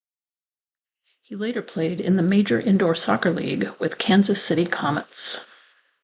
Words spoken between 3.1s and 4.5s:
League with Kansas